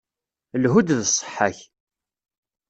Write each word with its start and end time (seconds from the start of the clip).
Lhu-d 0.61 0.89
d 0.97 0.99
ṣṣeḥḥa-k. 1.09 1.59